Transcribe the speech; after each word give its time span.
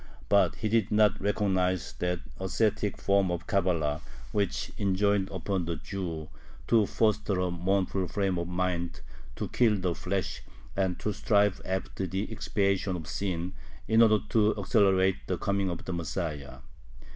But 0.29 0.55
he 0.55 0.67
did 0.67 0.89
not 0.89 1.21
recognize 1.21 1.93
that 1.99 2.21
ascetic 2.39 2.97
form 2.97 3.29
of 3.29 3.45
Cabala 3.45 4.01
which 4.31 4.71
enjoined 4.79 5.29
upon 5.29 5.65
the 5.65 5.75
Jew 5.75 6.27
to 6.69 6.87
foster 6.87 7.39
a 7.39 7.51
mournful 7.51 8.07
frame 8.07 8.39
of 8.39 8.47
mind, 8.47 9.01
to 9.35 9.47
kill 9.49 9.77
the 9.77 9.93
flesh, 9.93 10.41
and 10.75 10.99
strive 11.13 11.61
after 11.65 12.07
the 12.07 12.31
expiation 12.31 12.95
of 12.95 13.05
sin 13.07 13.53
in 13.87 14.01
order 14.01 14.17
to 14.29 14.55
accelerate 14.57 15.17
the 15.27 15.37
coming 15.37 15.69
of 15.69 15.85
the 15.85 15.93
Messiah. 15.93 16.61